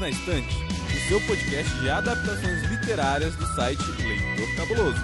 [0.00, 5.00] Na Estante, o seu podcast de adaptações literárias do site Leitor Cabuloso.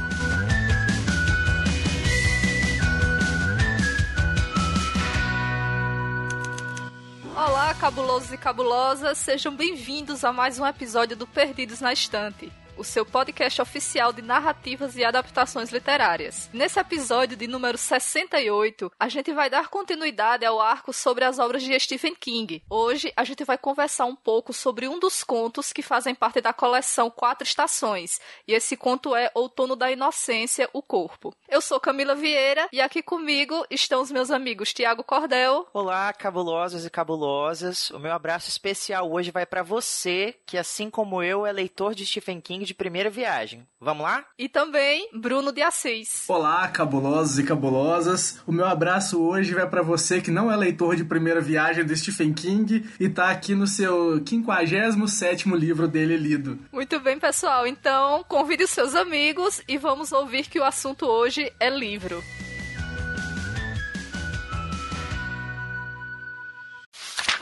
[7.36, 12.84] Olá, cabulosos e cabulosas, sejam bem-vindos a mais um episódio do Perdidos na Estante o
[12.84, 16.48] seu podcast oficial de narrativas e adaptações literárias.
[16.52, 21.62] Nesse episódio de número 68, a gente vai dar continuidade ao arco sobre as obras
[21.62, 22.62] de Stephen King.
[22.70, 26.53] Hoje a gente vai conversar um pouco sobre um dos contos que fazem parte da
[26.53, 31.34] coleção Quatro Estações, e esse conto é Outono da Inocência, o Corpo.
[31.48, 35.67] Eu sou Camila Vieira e aqui comigo estão os meus amigos Tiago Cordel.
[35.72, 37.91] Olá, cabulosos e cabulosas.
[37.91, 42.06] O meu abraço especial hoje vai para você, que assim como eu é leitor de
[42.06, 43.67] Stephen King de primeira viagem.
[43.81, 44.25] Vamos lá?
[44.39, 46.25] E também Bruno de Assis.
[46.28, 48.41] Olá, cabulosos e cabulosas.
[48.47, 51.97] O meu abraço hoje vai para você que não é leitor de primeira viagem do
[51.97, 56.59] Stephen King e tá aqui no seu 57º livro dele lido.
[56.70, 57.67] Muito bem, pessoal.
[57.67, 62.23] Então, convide os seus amigos e vamos ouvir que o assunto hoje é livro.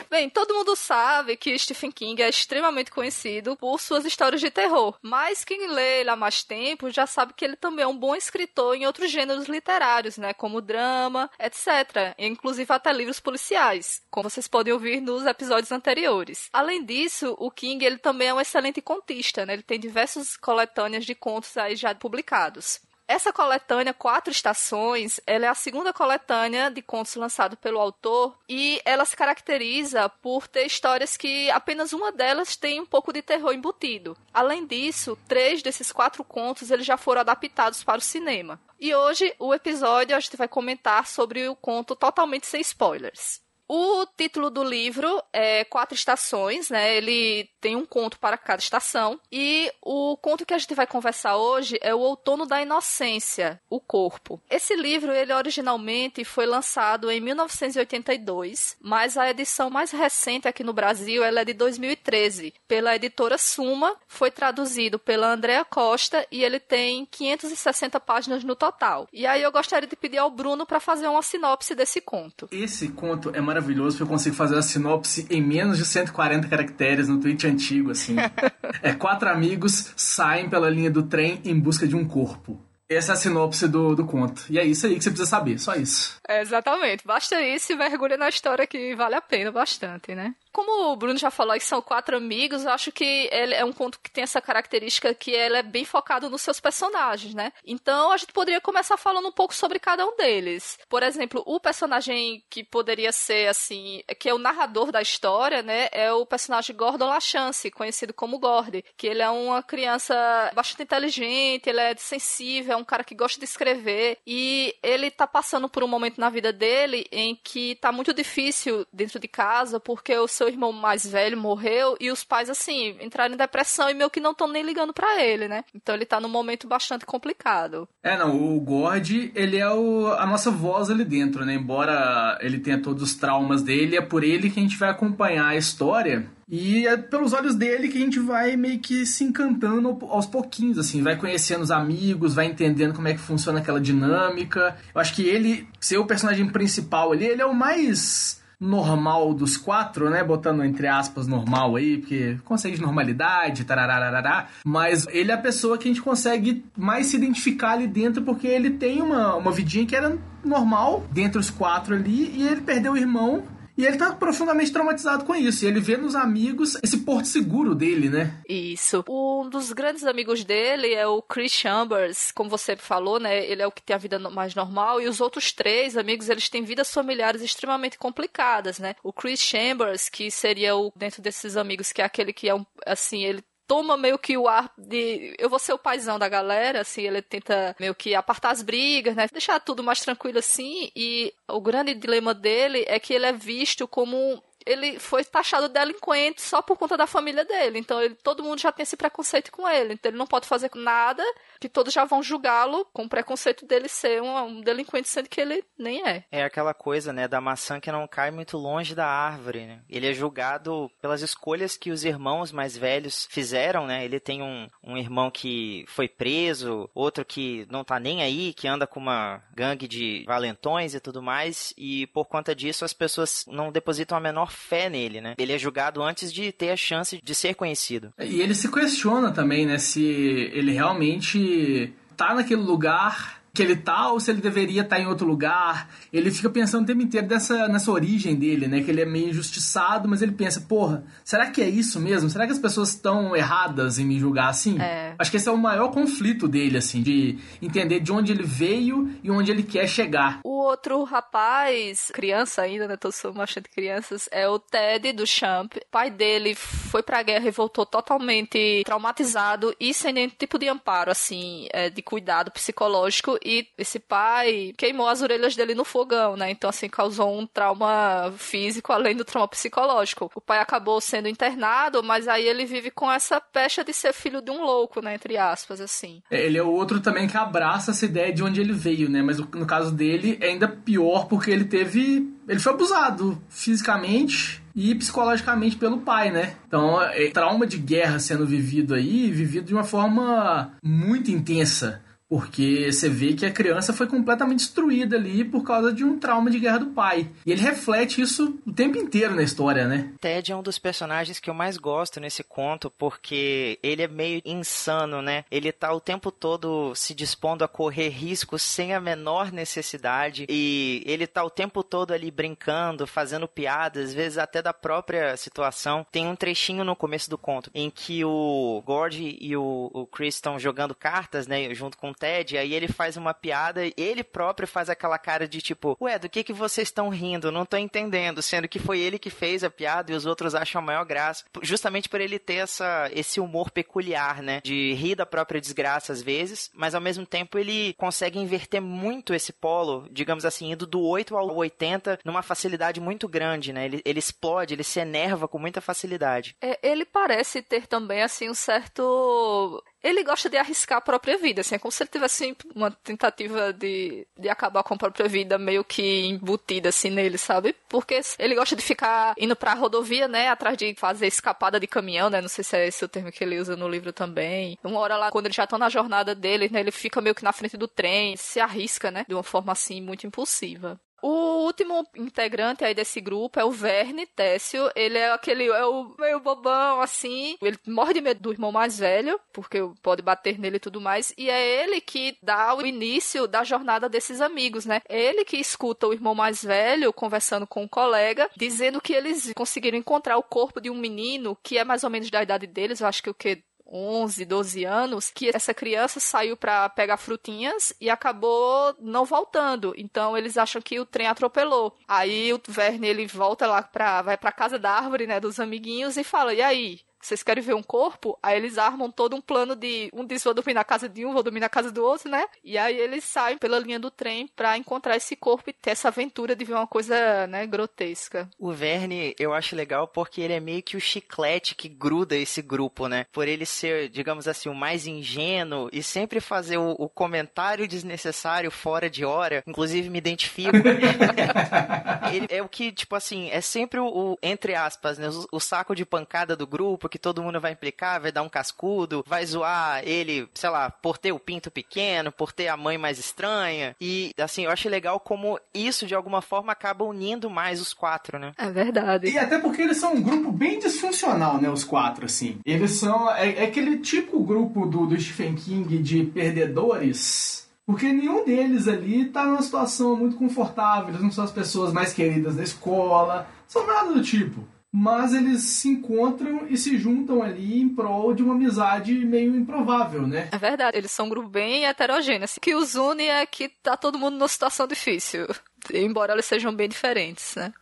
[0.09, 4.97] Bem, todo mundo sabe que Stephen King é extremamente conhecido por suas histórias de terror,
[5.01, 8.15] mas quem lê ele há mais tempo já sabe que ele também é um bom
[8.15, 14.47] escritor em outros gêneros literários, né, como drama, etc, inclusive até livros policiais, como vocês
[14.47, 16.49] podem ouvir nos episódios anteriores.
[16.53, 19.53] Além disso, o King ele também é um excelente contista, né?
[19.53, 22.79] Ele tem diversas coletâneas de contos aí já publicados.
[23.07, 28.81] Essa coletânea, Quatro Estações, ela é a segunda coletânea de contos lançado pelo autor e
[28.83, 33.53] ela se caracteriza por ter histórias que apenas uma delas tem um pouco de terror
[33.53, 34.17] embutido.
[34.33, 38.59] Além disso, três desses quatro contos eles já foram adaptados para o cinema.
[38.77, 43.41] E hoje, o episódio, a gente vai comentar sobre o conto totalmente sem spoilers.
[43.67, 46.95] O título do livro é Quatro Estações, né?
[46.95, 49.19] Ele tem um conto para cada estação.
[49.31, 53.79] E o conto que a gente vai conversar hoje é O Outono da Inocência, O
[53.79, 54.41] Corpo.
[54.49, 60.71] Esse livro, ele originalmente foi lançado em 1982, mas a edição mais recente aqui no
[60.73, 63.95] Brasil ela é de 2013, pela editora Suma.
[64.07, 69.07] Foi traduzido pela Andrea Costa e ele tem 560 páginas no total.
[69.11, 72.47] E aí eu gostaria de pedir ao Bruno para fazer uma sinopse desse conto.
[72.51, 77.07] Esse conto é maravilhoso, porque eu consigo fazer a sinopse em menos de 140 caracteres
[77.07, 78.15] no tweet antigo, assim.
[78.81, 82.61] é quatro amigos saem pela linha do trem em busca de um corpo.
[82.89, 84.45] Essa é a sinopse do, do conto.
[84.49, 86.17] E é isso aí que você precisa saber, só isso.
[86.25, 87.05] É, exatamente.
[87.05, 90.33] Basta isso e mergulha na história que vale a pena bastante, né?
[90.51, 93.99] Como o Bruno já falou são quatro amigos, eu acho que ele é um conto
[93.99, 97.51] que tem essa característica que ele é bem focado nos seus personagens, né?
[97.65, 100.77] Então a gente poderia começar falando um pouco sobre cada um deles.
[100.89, 105.89] Por exemplo, o personagem que poderia ser assim, que é o narrador da história, né?
[105.91, 110.15] É o personagem Gordon LaChance, conhecido como Gordy, que ele é uma criança
[110.53, 115.27] bastante inteligente, ele é sensível, é um cara que gosta de escrever e ele tá
[115.27, 119.79] passando por um momento na vida dele em que tá muito difícil dentro de casa
[119.79, 123.93] porque o seu irmão mais velho morreu e os pais, assim, entraram em depressão e
[123.93, 125.63] meio que não estão nem ligando para ele, né?
[125.73, 127.87] Então ele tá num momento bastante complicado.
[128.03, 131.55] É, não, o Gord, ele é o, a nossa voz ali dentro, né?
[131.55, 135.47] Embora ele tenha todos os traumas dele, é por ele que a gente vai acompanhar
[135.47, 136.29] a história.
[136.49, 140.77] E é pelos olhos dele que a gente vai meio que se encantando aos pouquinhos,
[140.77, 144.77] assim, vai conhecendo os amigos, vai entendendo como é que funciona aquela dinâmica.
[144.95, 149.55] Eu acho que ele, ser o personagem principal ali, ele é o mais normal dos
[149.55, 150.23] quatro, né?
[150.23, 154.47] Botando entre aspas normal aí, porque conceito de normalidade, tarararará.
[154.65, 158.47] Mas ele é a pessoa que a gente consegue mais se identificar ali dentro, porque
[158.47, 162.93] ele tem uma, uma vidinha que era normal dentre os quatro ali, e ele perdeu
[162.93, 163.43] o irmão
[163.77, 165.63] e ele tá profundamente traumatizado com isso.
[165.63, 168.41] E ele vê nos amigos esse porto seguro dele, né?
[168.49, 169.03] Isso.
[169.07, 173.45] Um dos grandes amigos dele é o Chris Chambers, como você falou, né?
[173.45, 174.99] Ele é o que tem a vida mais normal.
[174.99, 178.95] E os outros três amigos, eles têm vidas familiares extremamente complicadas, né?
[179.03, 182.65] O Chris Chambers, que seria o, dentro desses amigos, que é aquele que é um,
[182.85, 186.81] assim, ele toma meio que o ar de eu vou ser o paizão da galera,
[186.81, 189.27] assim, ele tenta meio que apartar as brigas, né?
[189.31, 190.89] Deixar tudo mais tranquilo assim.
[190.95, 195.73] E o grande dilema dele é que ele é visto como ele foi taxado de
[195.73, 197.79] delinquente só por conta da família dele.
[197.79, 199.93] Então ele, todo mundo já tem esse preconceito com ele.
[199.93, 201.23] Então ele não pode fazer nada
[201.59, 205.39] que todos já vão julgá-lo com o preconceito dele ser um, um, delinquente, sendo que
[205.39, 206.25] ele nem é.
[206.31, 209.81] É aquela coisa, né, da maçã que não cai muito longe da árvore, né?
[209.89, 214.03] Ele é julgado pelas escolhas que os irmãos mais velhos fizeram, né?
[214.03, 218.67] Ele tem um, um irmão que foi preso, outro que não tá nem aí, que
[218.67, 223.45] anda com uma gangue de valentões e tudo mais, e por conta disso as pessoas
[223.47, 225.35] não depositam a menor fé nele, né?
[225.37, 228.11] Ele é julgado antes de ter a chance de ser conhecido.
[228.19, 234.11] E ele se questiona também, né, se ele realmente tá naquele lugar que ele tá
[234.11, 235.89] ou se ele deveria estar tá em outro lugar.
[236.13, 238.83] Ele fica pensando o tempo inteiro dessa, nessa origem dele, né?
[238.83, 242.29] Que ele é meio injustiçado, mas ele pensa, porra, será que é isso mesmo?
[242.29, 244.79] Será que as pessoas estão erradas em me julgar assim?
[244.79, 245.15] É.
[245.17, 249.11] Acho que esse é o maior conflito dele, assim, de entender de onde ele veio
[249.23, 250.39] e onde ele quer chegar.
[250.43, 252.95] O outro rapaz, criança ainda, né?
[252.95, 255.73] Tô de crianças, é o Ted do Champ.
[255.75, 260.67] O pai dele foi pra guerra e voltou totalmente traumatizado e sem nenhum tipo de
[260.67, 266.35] amparo, assim, é, de cuidado psicológico e esse pai queimou as orelhas dele no fogão,
[266.35, 266.51] né?
[266.51, 270.29] Então, assim, causou um trauma físico além do trauma psicológico.
[270.35, 274.41] O pai acabou sendo internado, mas aí ele vive com essa pecha de ser filho
[274.41, 275.15] de um louco, né?
[275.15, 276.21] Entre aspas, assim.
[276.29, 279.21] É, ele é o outro também que abraça essa ideia de onde ele veio, né?
[279.21, 282.35] Mas no caso dele é ainda pior porque ele teve.
[282.49, 286.55] Ele foi abusado fisicamente e psicologicamente pelo pai, né?
[286.67, 292.01] Então, é trauma de guerra sendo vivido aí, vivido de uma forma muito intensa.
[292.29, 296.51] Porque você vê que a criança foi completamente destruída ali por causa de um trauma
[296.51, 297.29] de guerra do pai.
[297.45, 300.11] E ele reflete isso o tempo inteiro na história, né?
[300.19, 304.41] Ted é um dos personagens que eu mais gosto nesse conto, porque ele é meio
[304.43, 305.45] insano, né?
[305.49, 310.45] Ele tá o tempo todo se dispondo a correr riscos sem a menor necessidade.
[310.49, 315.37] E ele tá o tempo todo ali brincando, fazendo piadas, às vezes até da própria
[315.37, 316.05] situação.
[316.11, 320.35] Tem um trechinho no começo do conto em que o Gord e o, o Chris
[320.35, 321.73] estão jogando cartas, né?
[321.73, 325.97] Junto com Ted, aí ele faz uma piada, ele próprio faz aquela cara de tipo,
[326.01, 327.51] ué, do que que vocês estão rindo?
[327.51, 330.81] Não tô entendendo, sendo que foi ele que fez a piada e os outros acham
[330.81, 335.25] a maior graça, justamente por ele ter essa, esse humor peculiar, né, de rir da
[335.25, 340.45] própria desgraça às vezes, mas ao mesmo tempo ele consegue inverter muito esse polo, digamos
[340.45, 344.83] assim, indo do 8 ao 80 numa facilidade muito grande, né, ele, ele explode, ele
[344.83, 346.55] se enerva com muita facilidade.
[346.61, 351.61] É, ele parece ter também, assim, um certo ele gosta de arriscar a própria vida,
[351.61, 355.57] assim, é como se ele tivesse uma tentativa de, de acabar com a própria vida
[355.57, 357.75] meio que embutida, assim, nele, sabe?
[357.89, 362.29] Porque ele gosta de ficar indo pra rodovia, né, atrás de fazer escapada de caminhão,
[362.29, 364.77] né, não sei se é esse o termo que ele usa no livro também.
[364.83, 367.43] Uma hora lá, quando ele já tá na jornada dele, né, ele fica meio que
[367.43, 370.99] na frente do trem, se arrisca, né, de uma forma, assim, muito impulsiva.
[371.29, 374.89] O último integrante aí desse grupo é o Verne Técio.
[374.95, 377.57] Ele é aquele, é o meio bobão, assim.
[377.61, 381.33] Ele morre de medo do irmão mais velho, porque pode bater nele e tudo mais.
[381.37, 385.01] E é ele que dá o início da jornada desses amigos, né?
[385.09, 389.51] É ele que escuta o irmão mais velho conversando com um colega, dizendo que eles
[389.53, 393.01] conseguiram encontrar o corpo de um menino que é mais ou menos da idade deles,
[393.01, 397.93] eu acho que o que 11, 12 anos, que essa criança saiu para pegar frutinhas
[398.01, 399.93] e acabou não voltando.
[399.97, 401.95] Então eles acham que o trem atropelou.
[402.07, 406.17] Aí o Verne ele volta lá para vai para casa da árvore, né, dos amiguinhos
[406.17, 408.37] e fala: "E aí, vocês querem ver um corpo?
[408.41, 411.33] Aí eles armam todo um plano de um diz vou dormir na casa de um,
[411.33, 412.45] vou dormir na casa do outro, né?
[412.63, 416.07] E aí eles saem pela linha do trem para encontrar esse corpo e ter essa
[416.07, 418.49] aventura de ver uma coisa, né, grotesca.
[418.57, 422.61] O Verne, eu acho legal porque ele é meio que o chiclete que gruda esse
[422.61, 423.25] grupo, né?
[423.31, 428.71] Por ele ser, digamos assim, o mais ingênuo e sempre fazer o, o comentário desnecessário
[428.71, 429.63] fora de hora.
[429.67, 430.77] Inclusive, me identifico.
[432.31, 435.29] ele é o que, tipo assim, é sempre o, o entre aspas, né?
[435.29, 438.43] O, o saco de pancada do grupo que que todo mundo vai implicar, vai dar
[438.43, 442.77] um cascudo, vai zoar ele, sei lá, por ter o pinto pequeno, por ter a
[442.77, 443.95] mãe mais estranha.
[443.99, 448.37] E, assim, eu acho legal como isso, de alguma forma, acaba unindo mais os quatro,
[448.37, 448.53] né?
[448.57, 449.27] É verdade.
[449.27, 451.69] E até porque eles são um grupo bem disfuncional, né?
[451.69, 452.59] Os quatro, assim.
[452.63, 453.29] Eles são.
[453.31, 457.67] É, é aquele tipo grupo do, do Stephen King de perdedores.
[457.83, 462.11] Porque nenhum deles ali tá numa situação muito confortável, eles não são as pessoas mais
[462.11, 467.79] queridas da escola, são nada do tipo mas eles se encontram e se juntam ali
[467.79, 470.49] em prol de uma amizade meio improvável, né?
[470.51, 472.45] É verdade, eles são um grupo bem heterogêneo.
[472.45, 475.47] Assim, que os une é que tá todo mundo numa situação difícil,
[475.93, 477.73] embora eles sejam bem diferentes, né?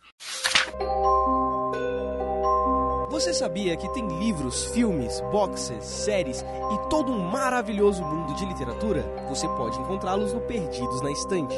[3.08, 9.02] Você sabia que tem livros, filmes, boxes, séries e todo um maravilhoso mundo de literatura?
[9.28, 11.54] Você pode encontrá-los no Perdidos na Estante.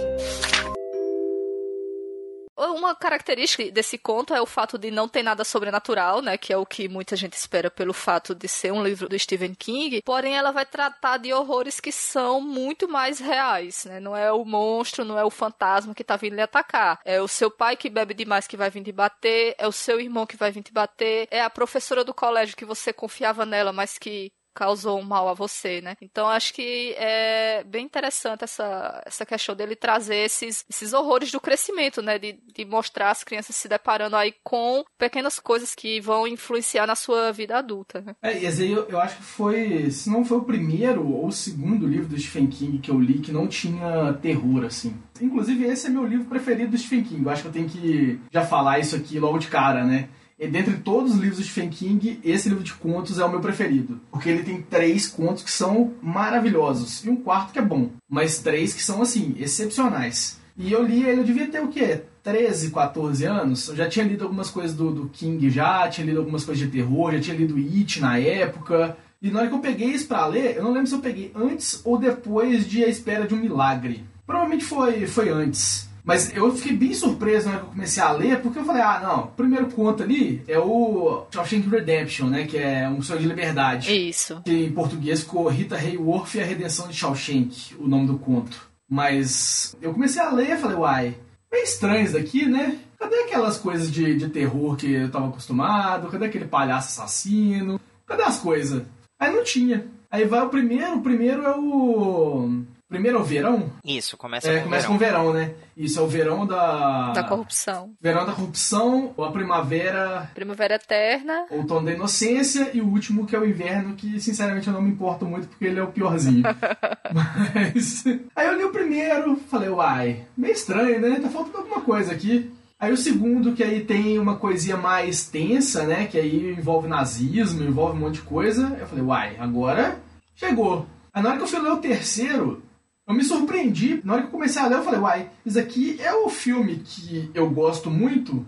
[2.78, 6.38] Uma característica desse conto é o fato de não ter nada sobrenatural, né?
[6.38, 9.52] Que é o que muita gente espera pelo fato de ser um livro do Stephen
[9.52, 10.00] King.
[10.02, 13.98] Porém, ela vai tratar de horrores que são muito mais reais, né?
[13.98, 17.00] Não é o monstro, não é o fantasma que tá vindo lhe atacar.
[17.04, 20.00] É o seu pai que bebe demais que vai vir te bater, é o seu
[20.00, 23.72] irmão que vai vir te bater, é a professora do colégio que você confiava nela,
[23.72, 25.94] mas que causou um mal a você, né?
[26.02, 31.40] Então acho que é bem interessante essa, essa questão dele trazer esses, esses horrores do
[31.40, 32.18] crescimento, né?
[32.18, 36.96] De, de mostrar as crianças se deparando aí com pequenas coisas que vão influenciar na
[36.96, 38.16] sua vida adulta, né?
[38.20, 41.32] É, e aí eu, eu acho que foi, se não foi o primeiro ou o
[41.32, 44.92] segundo livro do Stephen King que eu li que não tinha terror, assim.
[45.20, 47.24] Inclusive, esse é meu livro preferido do Stephen King.
[47.24, 50.08] Eu acho que eu tenho que já falar isso aqui logo de cara, né?
[50.38, 53.40] E dentre todos os livros do Stephen King, esse livro de contos é o meu
[53.40, 54.00] preferido.
[54.10, 57.04] Porque ele tem três contos que são maravilhosos.
[57.04, 57.90] E um quarto que é bom.
[58.08, 60.38] Mas três que são, assim, excepcionais.
[60.56, 62.02] E eu li ele, eu devia ter o quê?
[62.22, 63.68] 13, 14 anos.
[63.68, 66.70] Eu já tinha lido algumas coisas do, do King já, tinha lido algumas coisas de
[66.70, 68.96] terror, já tinha lido It na época.
[69.20, 71.32] E na hora que eu peguei isso pra ler, eu não lembro se eu peguei
[71.34, 74.04] antes ou depois de A Espera de um Milagre.
[74.26, 75.87] Provavelmente foi, foi antes.
[76.08, 78.80] Mas eu fiquei bem surpreso na hora que eu comecei a ler, porque eu falei,
[78.80, 83.20] ah, não, o primeiro conto ali é o Shawshank Redemption, né, que é um sonho
[83.20, 83.92] de liberdade.
[84.08, 84.40] Isso.
[84.42, 88.70] Que em português ficou Rita Hayworth e a Redenção de Shawshank, o nome do conto.
[88.88, 91.14] Mas eu comecei a ler e falei, uai,
[91.52, 92.78] meio estranho isso daqui, né?
[92.98, 96.08] Cadê aquelas coisas de, de terror que eu tava acostumado?
[96.08, 97.78] Cadê aquele palhaço assassino?
[98.06, 98.82] Cadê as coisas?
[99.20, 99.86] Aí não tinha.
[100.10, 103.70] Aí vai o primeiro, o primeiro é o Primeiro é o verão?
[103.84, 104.92] Isso, começa é, com começa verão.
[104.94, 105.54] com verão, né?
[105.76, 107.12] Isso é o verão da.
[107.12, 107.92] Da corrupção.
[108.00, 111.46] Verão da corrupção, ou a primavera, Primavera Eterna.
[111.50, 114.90] outono da inocência, e o último que é o inverno, que sinceramente eu não me
[114.90, 116.42] importo muito porque ele é o piorzinho.
[117.12, 118.04] Mas.
[118.34, 121.20] Aí eu li o primeiro, falei, uai, meio estranho, né?
[121.20, 122.50] Tá faltando alguma coisa aqui.
[122.80, 126.06] Aí o segundo, que aí tem uma coisinha mais tensa, né?
[126.06, 128.76] Que aí envolve nazismo, envolve um monte de coisa.
[128.80, 129.98] Eu falei, uai, agora
[130.34, 130.86] chegou.
[131.12, 132.62] Aí na hora que eu fui ler o terceiro,
[133.08, 134.02] eu me surpreendi.
[134.04, 136.76] Na hora que eu comecei a ler, eu falei, uai, isso aqui é o filme
[136.84, 138.46] que eu gosto muito.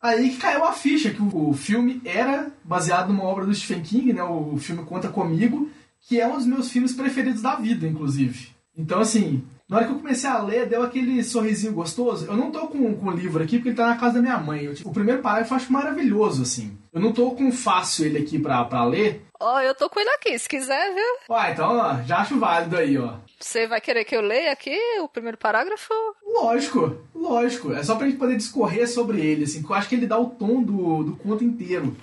[0.00, 4.12] Aí que caiu a ficha que o filme era baseado numa obra do Stephen King,
[4.12, 4.22] né?
[4.22, 8.48] O filme Conta Comigo, que é um dos meus filmes preferidos da vida, inclusive.
[8.76, 12.26] Então, assim, na hora que eu comecei a ler, deu aquele sorrisinho gostoso.
[12.26, 14.36] Eu não tô com, com o livro aqui porque ele tá na casa da minha
[14.36, 14.64] mãe.
[14.64, 16.76] Eu, tipo, o primeiro parágrafo eu acho maravilhoso, assim.
[16.92, 19.24] Eu não tô com fácil ele aqui pra, pra ler.
[19.40, 21.34] Ó, eu tô com ele aqui, se quiser, viu?
[21.34, 23.14] Ué, então, ó, já acho válido aí, ó.
[23.40, 25.94] Você vai querer que eu leia aqui o primeiro parágrafo?
[26.22, 27.72] Lógico, lógico.
[27.72, 30.18] É só pra gente poder discorrer sobre ele, assim, que eu acho que ele dá
[30.18, 31.96] o tom do, do conto inteiro.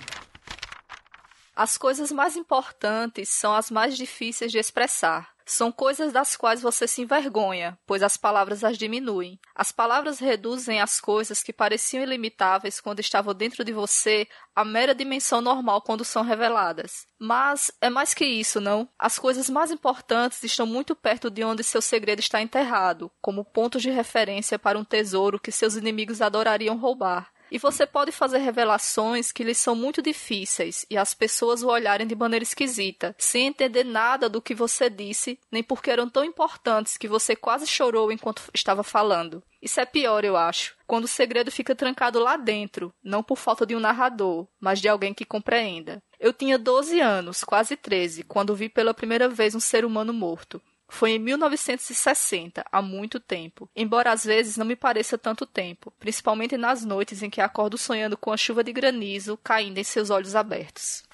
[1.54, 5.28] As coisas mais importantes são as mais difíceis de expressar.
[5.50, 9.36] São coisas das quais você se envergonha, pois as palavras as diminuem.
[9.52, 14.94] As palavras reduzem as coisas que pareciam ilimitáveis quando estavam dentro de você à mera
[14.94, 17.04] dimensão normal quando são reveladas.
[17.18, 18.88] Mas é mais que isso, não?
[18.96, 23.82] As coisas mais importantes estão muito perto de onde seu segredo está enterrado, como pontos
[23.82, 27.28] de referência para um tesouro que seus inimigos adorariam roubar.
[27.50, 32.06] E você pode fazer revelações que lhes são muito difíceis e as pessoas o olharem
[32.06, 36.96] de maneira esquisita, sem entender nada do que você disse, nem porque eram tão importantes
[36.96, 39.42] que você quase chorou enquanto estava falando.
[39.60, 43.66] Isso é pior, eu acho, quando o segredo fica trancado lá dentro, não por falta
[43.66, 46.02] de um narrador, mas de alguém que compreenda.
[46.18, 50.62] Eu tinha 12 anos, quase 13, quando vi pela primeira vez um ser humano morto.
[50.90, 53.70] Foi em 1960, há muito tempo.
[53.74, 58.16] Embora às vezes não me pareça tanto tempo, principalmente nas noites em que acordo sonhando
[58.16, 61.04] com a chuva de granizo caindo em seus olhos abertos.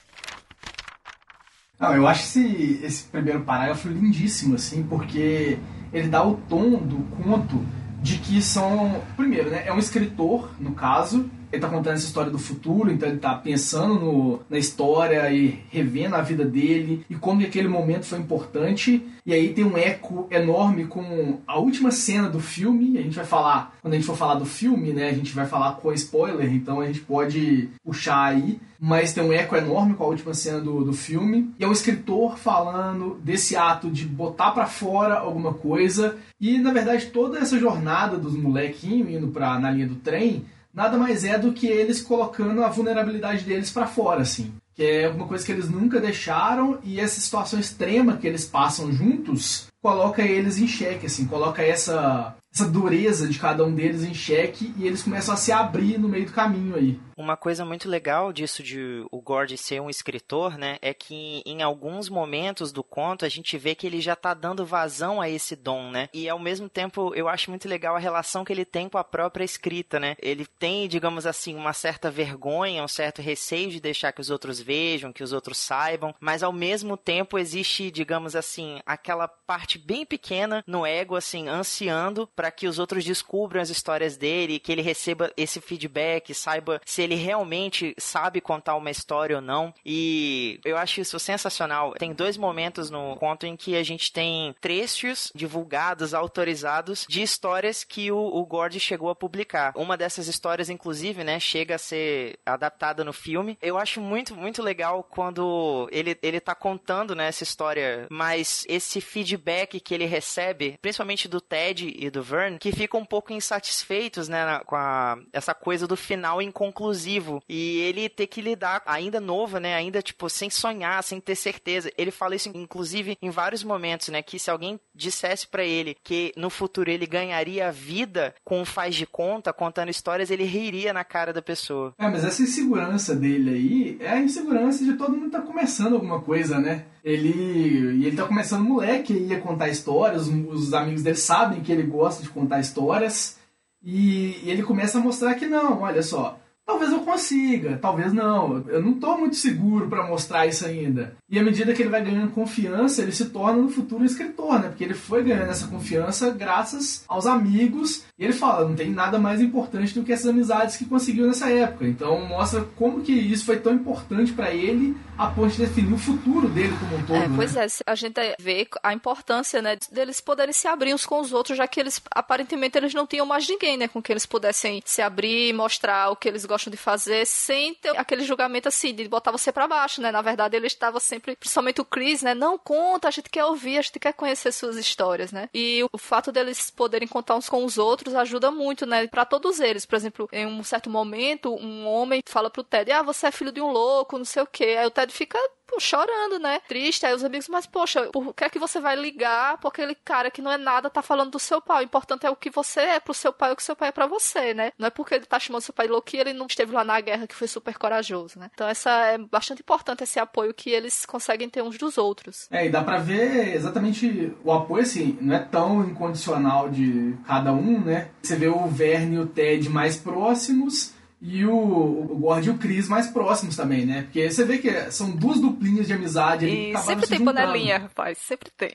[1.79, 5.59] Não, eu acho esse, esse primeiro parágrafo lindíssimo, assim, porque
[5.93, 7.63] ele dá o tom do conto
[8.03, 9.03] de que são.
[9.15, 9.65] Primeiro, né?
[9.67, 13.35] É um escritor, no caso, ele tá contando essa história do futuro, então ele tá
[13.35, 18.19] pensando no, na história e revendo a vida dele e como que aquele momento foi
[18.19, 19.03] importante.
[19.25, 22.99] E aí tem um eco enorme com a última cena do filme.
[22.99, 25.47] A gente vai falar, quando a gente for falar do filme, né, a gente vai
[25.47, 28.61] falar com spoiler, então a gente pode puxar aí.
[28.79, 31.51] Mas tem um eco enorme com a última cena do, do filme.
[31.59, 36.17] E é um escritor falando desse ato de botar para fora alguma coisa.
[36.39, 40.45] E na verdade toda essa jornada dos molequinhos indo pra, na linha do trem
[40.77, 44.53] nada mais é do que eles colocando a vulnerabilidade deles para fora, assim.
[44.75, 48.93] Que é uma coisa que eles nunca deixaram e essa situação extrema que eles passam
[48.93, 54.15] juntos coloca eles em xeque, assim, coloca essa essa dureza de cada um deles em
[54.15, 56.99] xeque e eles começam a se abrir no meio do caminho aí.
[57.15, 61.63] Uma coisa muito legal disso de o Gord ser um escritor, né, é que em
[61.63, 65.57] alguns momentos do conto a gente vê que ele já tá dando vazão a esse
[65.57, 66.09] dom, né?
[66.13, 69.05] E ao mesmo tempo eu acho muito legal a relação que ele tem com a
[69.05, 70.15] própria escrita, né?
[70.21, 74.61] Ele tem, digamos assim, uma certa vergonha, um certo receio de deixar que os outros
[74.61, 80.07] vejam, que os outros saibam, mas ao mesmo tempo existe, digamos assim, aquela parte bem
[80.07, 84.83] pequena no ego, assim, ansiando para que os outros descubram as histórias dele, que ele
[84.83, 89.75] receba esse feedback, saiba se ele realmente sabe contar uma história ou não.
[89.85, 91.93] E eu acho isso sensacional.
[91.95, 97.83] Tem dois momentos no conto em que a gente tem trechos divulgados, autorizados, de histórias
[97.83, 99.73] que o, o Gord chegou a publicar.
[99.75, 103.59] Uma dessas histórias, inclusive, né, chega a ser adaptada no filme.
[103.61, 109.01] Eu acho muito, muito legal quando ele, ele tá contando, né, essa história, mas esse
[109.01, 114.29] feedback que ele recebe, principalmente do Ted e do Vern, que ficam um pouco insatisfeitos,
[114.29, 117.43] né, com a, essa coisa do final inconclusivo.
[117.49, 121.91] E ele ter que lidar, ainda novo, né, ainda, tipo, sem sonhar, sem ter certeza.
[121.97, 126.33] Ele fala isso, inclusive, em vários momentos, né, que se alguém dissesse para ele que
[126.37, 131.05] no futuro ele ganharia a vida com faz de conta, contando histórias, ele riria na
[131.05, 131.95] cara da pessoa.
[131.99, 136.21] É, mas essa insegurança dele aí é a insegurança de todo mundo tá começando alguma
[136.21, 136.87] coisa, né?
[137.07, 138.05] Ele.
[138.07, 141.85] Ele tá começando moleque aí a contar histórias, os, os amigos dele sabem que ele
[141.85, 143.39] gosta de contar histórias.
[143.83, 148.65] E, e ele começa a mostrar que não, olha só, Talvez eu consiga, talvez não.
[148.67, 151.15] Eu não estou muito seguro para mostrar isso ainda.
[151.31, 154.59] E à medida que ele vai ganhando confiança, ele se torna no futuro um escritor,
[154.59, 154.69] né?
[154.69, 158.03] Porque ele foi ganhando essa confiança graças aos amigos.
[158.19, 161.49] E ele fala, não tem nada mais importante do que essas amizades que conseguiu nessa
[161.49, 161.87] época.
[161.87, 165.99] Então mostra como que isso foi tão importante para ele a ponto de definir o
[165.99, 167.17] futuro dele como um todo.
[167.17, 167.67] É, pois né?
[167.67, 171.57] é, a gente vê a importância, né, deles poderem se abrir uns com os outros,
[171.57, 175.01] já que eles aparentemente eles não tinham mais ninguém, né, com que eles pudessem se
[175.01, 179.31] abrir, mostrar o que eles gostam de fazer, sem ter aquele julgamento assim de botar
[179.31, 180.11] você para baixo, né?
[180.11, 183.79] Na verdade, ele estava sempre, principalmente o Chris, né, não conta, a gente quer ouvir,
[183.79, 185.49] a gente quer conhecer suas histórias, né?
[185.55, 189.61] E o fato deles poderem contar uns com os outros ajuda muito, né, para todos
[189.61, 189.87] eles.
[189.87, 193.53] Por exemplo, em um certo momento, um homem fala pro Ted: "Ah, você é filho
[193.53, 194.77] de um louco, não sei o quê".
[194.79, 196.61] Aí o Ted fica pô, chorando, né?
[196.69, 197.05] Triste.
[197.05, 200.31] Aí os amigos, mas poxa, por que é que você vai ligar porque aquele cara
[200.31, 201.83] que não é nada tá falando do seu pai?
[201.83, 203.93] O importante é o que você é pro seu pai, o que seu pai é
[203.93, 204.73] pra você, né?
[204.79, 207.01] Não é porque ele tá chamando seu pai louco que ele não esteve lá na
[207.01, 208.51] guerra, que foi super corajoso, né?
[208.55, 212.47] Então essa é bastante importante esse apoio que eles conseguem ter uns dos outros.
[212.51, 217.53] É, e dá pra ver exatamente o apoio, assim, não é tão incondicional de cada
[217.53, 218.11] um, né?
[218.23, 222.59] Você vê o Verne e o Ted mais próximos e o, o Gord e o
[222.59, 224.03] Chris mais próximos também, né?
[224.03, 228.51] Porque você vê que são duas duplinhas de amizade E sempre tem panelinha, rapaz, sempre
[228.57, 228.73] tem.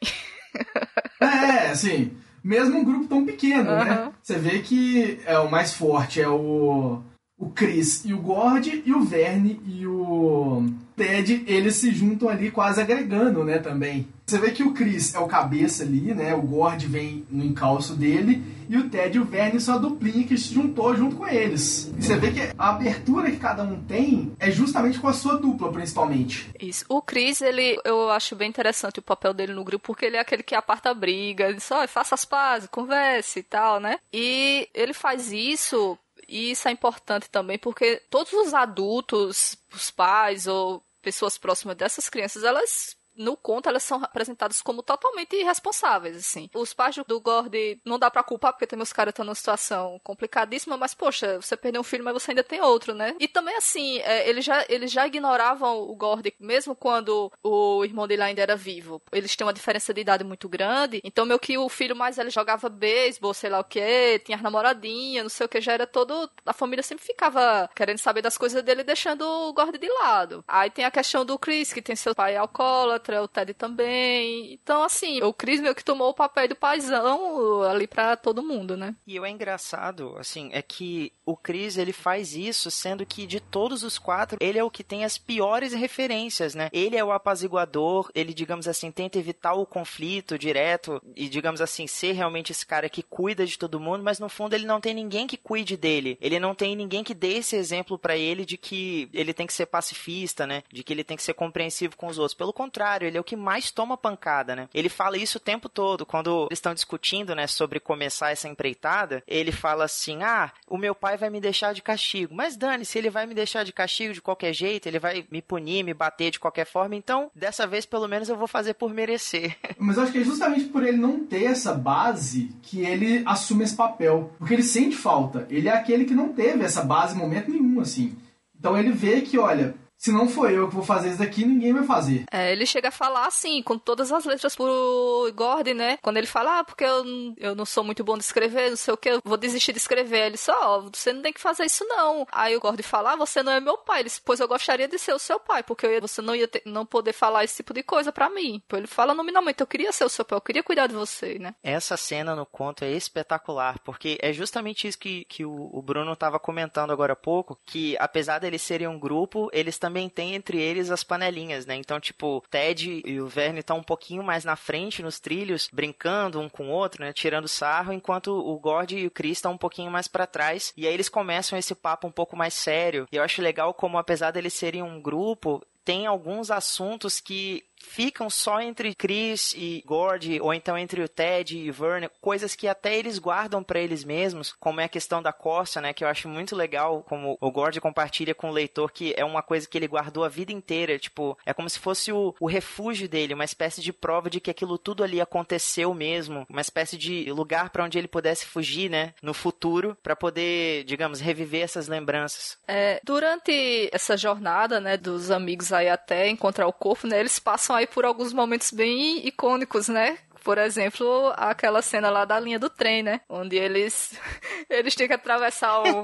[1.20, 2.12] É, assim,
[2.44, 3.86] mesmo um grupo tão pequeno, uhum.
[3.86, 4.12] né?
[4.22, 7.02] Você vê que é, o mais forte é o,
[7.42, 10.64] o Chris e o Gord, e o Verne e o
[10.96, 14.08] Ted, eles se juntam ali quase agregando, né, também.
[14.28, 16.34] Você vê que o Chris é o cabeça ali, né?
[16.36, 20.26] O Gord vem no encalço dele e o Ted e o Verne são a duplinha
[20.26, 21.92] que se juntou junto com eles.
[21.98, 25.38] E você vê que a abertura que cada um tem é justamente com a sua
[25.38, 26.50] dupla, principalmente.
[26.62, 26.86] Isso.
[26.88, 30.22] O Chris, ele, eu acho bem interessante o papel dele no grupo, porque ele é
[30.22, 33.98] aquele que aparta a briga, ele só faça as pazes, converse e tal, né?
[34.14, 35.98] E ele faz isso
[36.32, 42.08] e isso é importante também porque todos os adultos, os pais ou pessoas próximas dessas
[42.08, 46.50] crianças, elas no conto elas são apresentadas como totalmente irresponsáveis, assim.
[46.54, 50.00] Os pais do Gord não dá pra culpar, porque também os caras estão numa situação
[50.04, 53.16] complicadíssima, mas, poxa, você perdeu um filho, mas você ainda tem outro, né?
[53.20, 58.08] E também, assim, é, eles, já, eles já ignoravam o Gord, mesmo quando o irmão
[58.08, 59.02] dele ainda era vivo.
[59.12, 62.32] Eles têm uma diferença de idade muito grande, então meio que o filho mais velho
[62.32, 65.88] jogava beisebol, sei lá o que, tinha as namoradinhas, não sei o que, já era
[65.88, 66.30] todo...
[66.46, 70.44] A família sempre ficava querendo saber das coisas dele, deixando o Gord de lado.
[70.48, 74.54] Aí tem a questão do Chris, que tem seu pai alcoólatra, o Ted também.
[74.54, 78.78] Então, assim, o Chris meio que tomou o papel do paizão ali para todo mundo,
[78.78, 78.96] né?
[79.06, 83.40] E o é engraçado, assim, é que o Chris, ele faz isso, sendo que de
[83.40, 86.70] todos os quatro, ele é o que tem as piores referências, né?
[86.74, 91.88] Ele é o apaziguador, ele, digamos assim, tenta evitar o conflito direto e, digamos assim,
[91.88, 94.94] ser realmente esse cara que cuida de todo mundo, mas no fundo ele não tem
[94.94, 96.18] ninguém que cuide dele.
[96.22, 99.54] Ele não tem ninguém que dê esse exemplo para ele de que ele tem que
[99.54, 100.64] ser pacifista, né?
[100.72, 102.36] De que ele tem que ser compreensivo com os outros.
[102.36, 104.68] Pelo contrário, contrário, ele é o que mais toma pancada, né?
[104.74, 106.06] Ele fala isso o tempo todo.
[106.06, 110.94] Quando eles estão discutindo, né, sobre começar essa empreitada, ele fala assim: ah, o meu
[110.94, 112.34] pai vai me deixar de castigo.
[112.34, 115.42] Mas Dani, se ele vai me deixar de castigo de qualquer jeito, ele vai me
[115.42, 118.94] punir, me bater de qualquer forma, então dessa vez pelo menos eu vou fazer por
[118.94, 119.58] merecer.
[119.80, 123.64] Mas eu acho que é justamente por ele não ter essa base que ele assume
[123.64, 124.32] esse papel.
[124.38, 125.48] Porque ele sente falta.
[125.50, 128.16] Ele é aquele que não teve essa base em momento nenhum, assim.
[128.58, 131.74] Então ele vê que, olha, se não for eu que vou fazer isso daqui, ninguém
[131.74, 132.26] vai fazer.
[132.32, 135.98] É, ele chega a falar assim, com todas as letras pro Gordon, né?
[136.02, 137.06] Quando ele fala, ah, porque eu,
[137.38, 139.78] eu não sou muito bom de escrever, não sei o que, eu vou desistir de
[139.78, 140.26] escrever.
[140.26, 142.26] Ele só, ó, oh, você não tem que fazer isso não.
[142.32, 144.00] Aí o Gordon fala, ah, você não é meu pai.
[144.00, 146.64] Ele disse, pois eu gostaria de ser o seu pai, porque você não ia ter,
[146.66, 148.60] não poder falar esse tipo de coisa para mim.
[148.74, 151.54] Ele fala nominalmente, eu queria ser o seu pai, eu queria cuidar de você, né?
[151.62, 156.16] Essa cena no conto é espetacular, porque é justamente isso que, que o, o Bruno
[156.16, 160.60] tava comentando agora há pouco, que apesar deles serem um grupo, eles também têm entre
[160.60, 161.76] eles as panelinhas, né?
[161.76, 166.40] Então, tipo, Ted e o Verne estão um pouquinho mais na frente nos trilhos, brincando
[166.40, 167.14] um com o outro, né?
[167.14, 170.74] Tirando sarro, enquanto o Gord e o Chris estão um pouquinho mais para trás.
[170.76, 173.08] E aí eles começam esse papo um pouco mais sério.
[173.12, 178.30] E eu acho legal como, apesar deles serem um grupo, tem alguns assuntos que ficam
[178.30, 182.98] só entre Chris e Gord, ou então entre o Ted e Verne, coisas que até
[182.98, 186.28] eles guardam para eles mesmos, como é a questão da costa, né, que eu acho
[186.28, 189.88] muito legal, como o Gord compartilha com o leitor, que é uma coisa que ele
[189.88, 193.82] guardou a vida inteira, tipo, é como se fosse o, o refúgio dele, uma espécie
[193.82, 197.98] de prova de que aquilo tudo ali aconteceu mesmo, uma espécie de lugar para onde
[197.98, 202.58] ele pudesse fugir, né, no futuro, para poder, digamos, reviver essas lembranças.
[202.68, 207.71] É, durante essa jornada, né, dos amigos aí até encontrar o corpo, né, eles passam
[207.72, 210.18] passam aí por alguns momentos bem icônicos, né?
[210.44, 213.22] Por exemplo, aquela cena lá da linha do trem, né?
[213.30, 214.18] Onde eles
[214.70, 216.04] eles têm que atravessar um,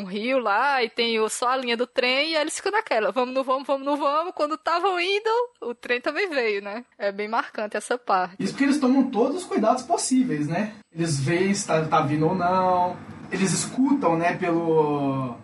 [0.00, 3.12] um rio lá e tem só a linha do trem e eles ficam naquela.
[3.12, 4.32] Vamos, não vamos, vamos, não vamos.
[4.34, 6.84] Quando estavam indo, o trem também veio, né?
[6.98, 8.36] É bem marcante essa parte.
[8.40, 10.72] Isso porque eles tomam todos os cuidados possíveis, né?
[10.92, 12.96] Eles veem se tá, tá vindo ou não.
[13.30, 15.36] Eles escutam, né, pelo,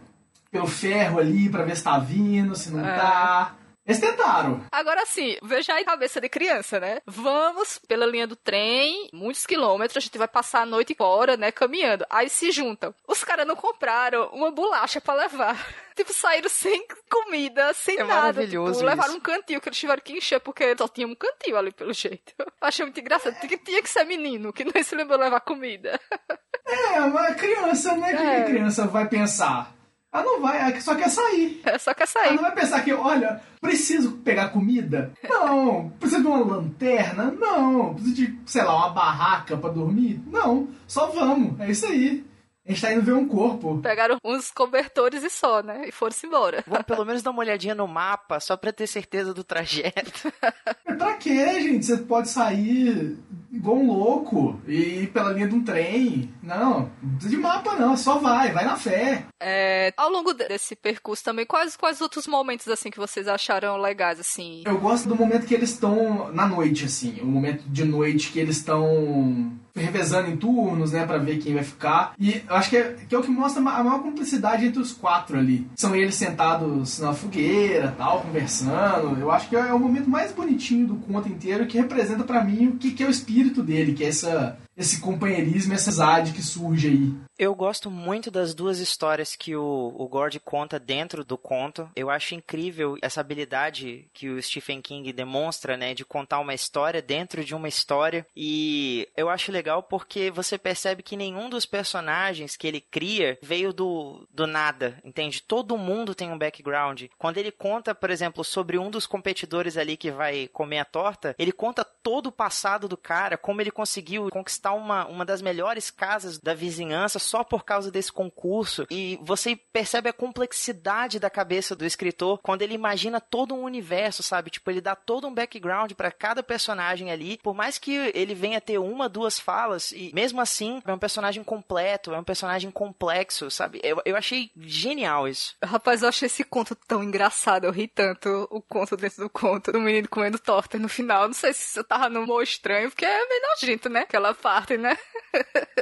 [0.50, 2.96] pelo ferro ali para ver se tá vindo, se não é.
[2.96, 3.54] tá.
[3.90, 4.62] Eles tentaram.
[4.70, 7.00] Agora sim, veja aí a cabeça de criança, né?
[7.05, 11.50] Vamos pela linha do trem, muitos quilômetros, a gente vai passar a noite fora, né?
[11.50, 12.07] Caminhando.
[12.09, 12.94] Aí se juntam.
[13.07, 15.57] Os caras não compraram uma bolacha para levar.
[15.96, 18.14] Tipo, saíram sem comida, sem é nada.
[18.14, 21.59] Maravilhoso tipo, levaram um cantil que eles tiveram que encher, porque só tinha um cantil
[21.59, 22.33] ali, pelo jeito.
[22.38, 23.38] Eu achei muito engraçado.
[23.38, 26.00] Tinha, tinha que ser menino, que não se lembrou levar comida.
[26.72, 28.12] É, mas criança, né?
[28.12, 28.42] O é.
[28.42, 29.74] que criança vai pensar?
[30.12, 31.61] Ela não vai, ela só quer sair.
[31.64, 32.29] Ela só quer sair.
[32.29, 35.12] Ela não vai pensar que, olha, preciso pegar comida?
[35.23, 35.90] Não.
[36.01, 37.31] Preciso de uma lanterna?
[37.31, 37.94] Não.
[37.94, 40.20] Preciso de, sei lá, uma barraca para dormir?
[40.27, 40.68] Não.
[40.87, 41.59] Só vamos.
[41.61, 42.25] É isso aí.
[42.66, 43.81] A gente tá indo ver um corpo.
[43.83, 45.88] Pegaram uns cobertores e só, né?
[45.88, 46.62] E foram-se embora.
[46.66, 50.33] Vamos pelo menos dar uma olhadinha no mapa, só pra ter certeza do trajeto.
[50.99, 51.87] pra quê, gente?
[51.87, 53.16] Você pode sair
[53.52, 56.32] igual um louco e ir pela linha de um trem.
[56.42, 59.24] Não, não precisa de mapa não, só vai, vai na fé.
[59.40, 64.20] É, ao longo desse percurso também, quais, quais outros momentos assim que vocês acharam legais,
[64.20, 64.62] assim?
[64.66, 67.20] Eu gosto do momento que eles estão na noite, assim.
[67.20, 71.64] O momento de noite que eles estão revezando em turnos, né, para ver quem vai
[71.64, 72.12] ficar.
[72.18, 74.92] E eu acho que é, que é o que mostra a maior cumplicidade entre os
[74.92, 75.66] quatro ali.
[75.76, 79.18] São eles sentados na fogueira, tal, conversando.
[79.18, 82.68] Eu acho que é o momento mais bonitinho do conto inteiro que representa para mim
[82.68, 86.43] o que, que é o espírito dele, que é essa esse companheirismo, essa amizade que
[86.43, 87.31] surge aí.
[87.38, 91.88] Eu gosto muito das duas histórias que o, o Gord conta dentro do conto.
[91.97, 97.01] Eu acho incrível essa habilidade que o Stephen King demonstra, né, de contar uma história
[97.01, 98.27] dentro de uma história.
[98.37, 103.73] E eu acho legal porque você percebe que nenhum dos personagens que ele cria veio
[103.73, 105.43] do, do nada, entende?
[105.43, 107.05] Todo mundo tem um background.
[107.16, 111.35] Quando ele conta, por exemplo, sobre um dos competidores ali que vai comer a torta,
[111.38, 115.90] ele conta todo o passado do cara, como ele conseguiu conquistar uma, uma das melhores
[115.90, 118.87] casas da vizinhança só por causa desse concurso.
[118.90, 124.22] E você percebe a complexidade da cabeça do escritor quando ele imagina todo um universo,
[124.22, 124.50] sabe?
[124.50, 127.38] Tipo, ele dá todo um background para cada personagem ali.
[127.42, 131.42] Por mais que ele venha ter uma, duas falas, e mesmo assim é um personagem
[131.42, 133.80] completo, é um personagem complexo, sabe?
[133.83, 135.56] Eu, eu achei genial isso.
[135.62, 137.64] Rapaz, eu achei esse conto tão engraçado.
[137.64, 141.26] Eu ri tanto o conto dentro do conto do menino comendo torta no final.
[141.26, 144.00] Não sei se eu tava no humor estranho, porque é meio nojento, né?
[144.00, 144.96] Aquela parte parte, né?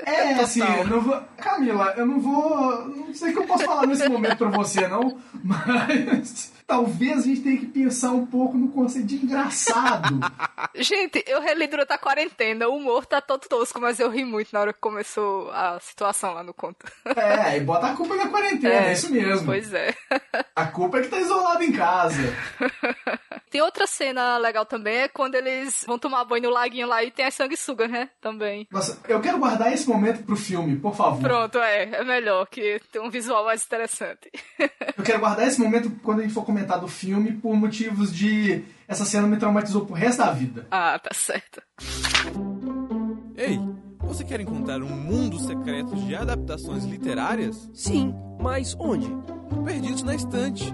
[0.04, 1.22] É, assim, eu não vou.
[1.48, 2.88] Camila, eu não vou.
[2.88, 7.22] Não sei o que eu posso falar nesse momento pra você, não, mas talvez a
[7.22, 10.20] gente tenha que pensar um pouco no conceito de engraçado.
[10.74, 14.50] gente, eu reli durante a quarentena, o humor tá todo tosco, mas eu ri muito
[14.52, 16.84] na hora que começou a situação lá no conto.
[17.16, 19.46] É, e bota a culpa na quarentena, é, é isso mesmo.
[19.46, 19.94] Pois é.
[20.54, 22.22] A culpa é que tá isolado em casa.
[23.50, 27.10] Tem outra cena legal também, é quando eles vão tomar banho no laguinho lá e
[27.10, 28.10] tem a sanguessuga, né?
[28.20, 28.68] Também.
[28.70, 31.20] Nossa, eu quero guardar esse momento pro filme, por favor.
[31.20, 31.82] Pronto, é.
[32.00, 34.30] É melhor, que tem um visual mais interessante.
[34.96, 38.64] eu quero guardar esse momento quando a gente for comentar do filme por motivos de.
[38.86, 40.66] Essa cena me traumatizou pro resto da vida.
[40.70, 41.62] Ah, tá certo.
[43.36, 43.58] Ei,
[44.00, 47.70] você quer encontrar um mundo secreto de adaptações literárias?
[47.74, 49.06] Sim, mas onde?
[49.64, 50.72] Perdidos na Estante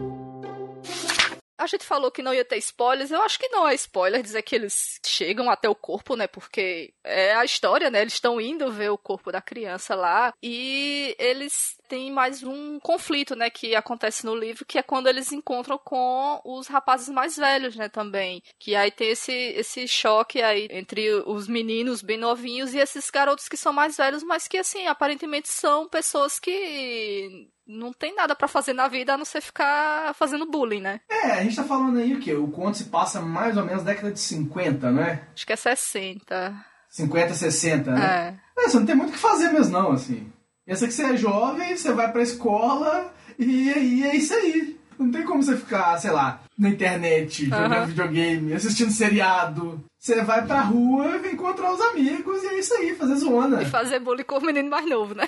[1.59, 3.11] A gente falou que não ia ter spoilers.
[3.11, 6.27] Eu acho que não é spoiler dizer que eles chegam até o corpo, né?
[6.27, 8.01] Porque é a história, né?
[8.01, 13.37] Eles estão indo ver o corpo da criança lá e eles têm mais um conflito,
[13.37, 13.51] né?
[13.51, 17.89] Que acontece no livro, que é quando eles encontram com os rapazes mais velhos, né?
[17.89, 18.43] Também.
[18.59, 23.49] Que aí tem esse, esse choque aí entre os meninos bem novinhos e esses garotos
[23.49, 28.49] que são mais velhos, mas que, assim, aparentemente são pessoas que não tem nada para
[28.49, 31.01] fazer na vida a não ser ficar fazendo bullying, né?
[31.09, 32.35] É, a gente tá falando aí o quê?
[32.35, 35.29] O conto se passa mais ou menos década de 50, né?
[35.35, 36.74] Acho que é 60.
[36.95, 38.39] 50, 60, né?
[38.57, 38.63] É.
[38.63, 40.31] é você não tem muito o que fazer mesmo, não, assim.
[40.65, 44.79] Pensa que você é jovem, você vai pra escola e aí é isso aí.
[44.97, 47.87] Não tem como você ficar, sei lá, na internet, jogando uhum.
[47.87, 49.85] videogame, assistindo seriado.
[49.99, 53.63] Você vai pra rua, encontrar os amigos e é isso aí, fazer zona.
[53.63, 55.27] E fazer bullying com o menino mais novo, né?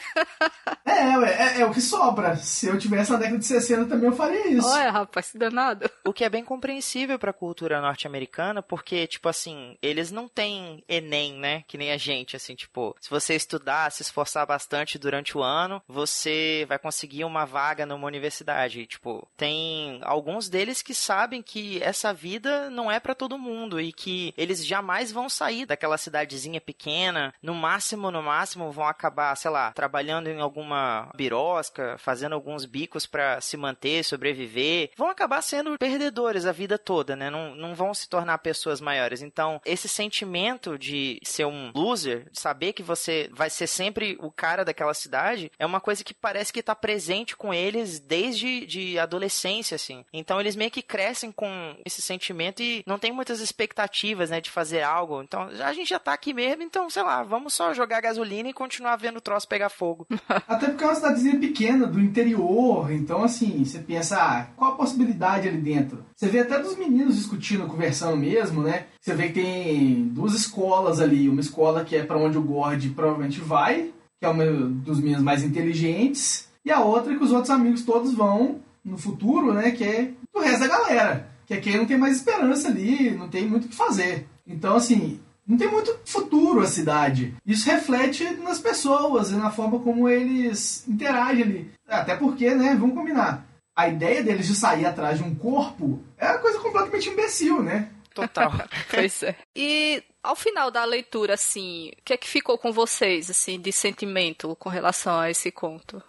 [0.84, 2.36] é, ué, é, é, o que sobra.
[2.36, 4.68] Se eu tivesse na década de 60 também eu faria isso.
[4.68, 5.90] Olha, rapaz, que danado.
[6.04, 11.38] O que é bem compreensível pra cultura norte-americana, porque, tipo assim, eles não têm Enem,
[11.38, 11.64] né?
[11.66, 15.80] Que nem a gente, assim, tipo, se você estudar, se esforçar bastante durante o ano,
[15.88, 18.80] você vai conseguir uma vaga numa universidade.
[18.80, 23.80] E, tipo, tem alguns deles que sabem que essa vida não é para todo mundo
[23.80, 27.32] e que eles jamais vão sair daquela cidadezinha pequena.
[27.42, 33.06] No máximo, no máximo, vão acabar, sei lá, trabalhando em alguma birosca, fazendo alguns bicos
[33.06, 34.90] para se manter, sobreviver.
[34.96, 37.30] Vão acabar sendo perdedores a vida toda, né?
[37.30, 39.22] Não, não vão se tornar pessoas maiores.
[39.22, 44.64] Então, esse sentimento de ser um loser, saber que você vai ser sempre o cara
[44.64, 49.74] daquela cidade, é uma coisa que parece que tá presente com eles desde de adolescência,
[49.76, 50.04] assim.
[50.12, 54.50] Então, eles meio que crescem com esse sentimento e não tem muitas expectativas, né, de
[54.50, 55.22] fazer algo.
[55.22, 58.52] Então, a gente já tá aqui mesmo, então, sei lá, vamos só jogar gasolina e
[58.52, 60.06] continuar vendo o troço pegar fogo.
[60.48, 64.76] Até porque é uma cidadezinha pequena, do interior, então, assim, você pensa, ah, qual a
[64.76, 66.04] possibilidade ali dentro?
[66.14, 68.86] Você vê até dos meninos discutindo, conversando mesmo, né?
[69.00, 72.88] Você vê que tem duas escolas ali, uma escola que é para onde o Gord
[72.90, 77.50] provavelmente vai, que é uma dos meninos mais inteligentes, e a outra que os outros
[77.50, 79.72] amigos todos vão no futuro, né?
[79.72, 81.28] Que é do resto da galera.
[81.46, 84.26] Que é quem não tem mais esperança ali, não tem muito o que fazer.
[84.46, 87.34] Então, assim, não tem muito futuro a cidade.
[87.46, 91.70] Isso reflete nas pessoas e na forma como eles interagem ali.
[91.88, 93.46] Até porque, né, vamos combinar.
[93.76, 97.90] A ideia deles de sair atrás de um corpo é uma coisa completamente imbecil, né?
[98.12, 98.50] Total.
[98.90, 99.36] pois é.
[99.54, 103.70] E ao final da leitura, assim, o que é que ficou com vocês, assim, de
[103.70, 106.02] sentimento com relação a esse conto?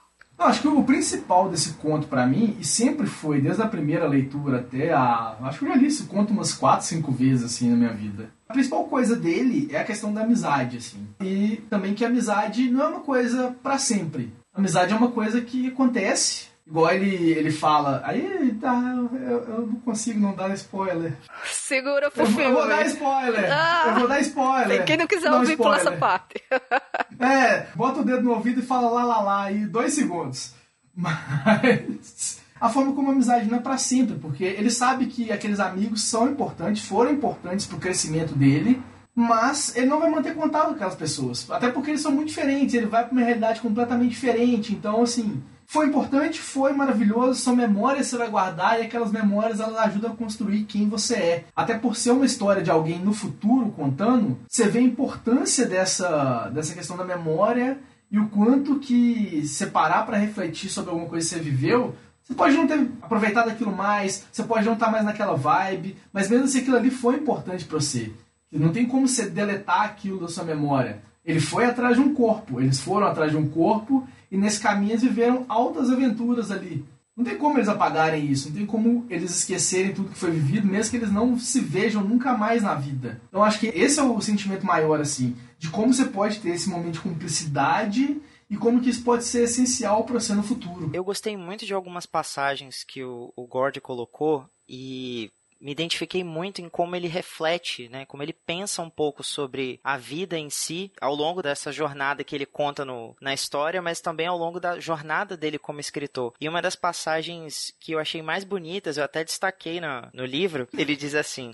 [0.46, 4.60] Acho que o principal desse conto para mim, e sempre foi, desde a primeira leitura
[4.60, 5.36] até a.
[5.42, 8.30] Acho que eu já li esse conto umas 4, 5 vezes assim na minha vida.
[8.48, 11.08] A principal coisa dele é a questão da amizade, assim.
[11.22, 14.32] E também que a amizade não é uma coisa para sempre.
[14.54, 18.78] A amizade é uma coisa que acontece Igual ele, ele fala, aí tá,
[19.22, 21.18] eu, eu não consigo não dar spoiler.
[21.46, 22.44] Segura pro eu, filme.
[22.44, 23.50] Eu vou dar spoiler.
[23.50, 24.84] Ah, eu vou dar spoiler.
[24.84, 25.80] Quem não quiser não ouvir, spoiler.
[25.80, 26.44] pula essa parte.
[27.20, 30.54] é, bota o dedo no ouvido e fala lá, lá, lá, e dois segundos.
[30.94, 35.62] Mas a forma como a amizade não é para sempre, porque ele sabe que aqueles
[35.62, 38.82] amigos são importantes, foram importantes pro crescimento dele,
[39.16, 41.50] mas ele não vai manter contato com aquelas pessoas.
[41.50, 44.74] Até porque eles são muito diferentes, ele vai para uma realidade completamente diferente.
[44.74, 49.60] Então, assim, foi importante, foi maravilhoso, são memórias que você vai guardar e aquelas memórias
[49.60, 51.46] elas ajudam a construir quem você é.
[51.54, 56.50] Até por ser uma história de alguém no futuro contando, você vê a importância dessa,
[56.54, 57.78] dessa questão da memória
[58.10, 62.56] e o quanto que separar para refletir sobre alguma coisa que você viveu, você pode
[62.56, 66.48] não ter aproveitado aquilo mais, você pode não estar tá mais naquela vibe, mas mesmo
[66.48, 68.14] se assim, aquilo ali foi importante para você.
[68.50, 71.02] Não tem como você deletar aquilo da sua memória.
[71.26, 74.92] Ele foi atrás de um corpo, eles foram atrás de um corpo e nesse caminho
[74.92, 76.86] eles viveram altas aventuras ali.
[77.16, 80.68] Não tem como eles apagarem isso, não tem como eles esquecerem tudo que foi vivido,
[80.68, 83.20] mesmo que eles não se vejam nunca mais na vida.
[83.28, 86.70] Então acho que esse é o sentimento maior, assim, de como você pode ter esse
[86.70, 90.92] momento de cumplicidade e como que isso pode ser essencial para você no futuro.
[90.94, 96.62] Eu gostei muito de algumas passagens que o, o Gord colocou e me identifiquei muito
[96.62, 100.92] em como ele reflete, né, como ele pensa um pouco sobre a vida em si
[101.00, 104.80] ao longo dessa jornada que ele conta no, na história, mas também ao longo da
[104.80, 106.34] jornada dele como escritor.
[106.40, 110.68] E uma das passagens que eu achei mais bonitas, eu até destaquei no, no livro,
[110.74, 111.54] ele diz assim: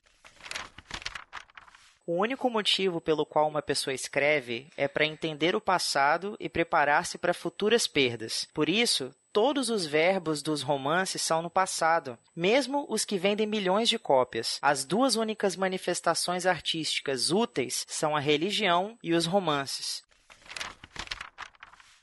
[2.06, 7.18] o único motivo pelo qual uma pessoa escreve é para entender o passado e preparar-se
[7.18, 8.46] para futuras perdas.
[8.54, 13.90] Por isso, todos os verbos dos romances são no passado, mesmo os que vendem milhões
[13.90, 14.60] de cópias.
[14.62, 20.04] As duas únicas manifestações artísticas úteis são a religião e os romances.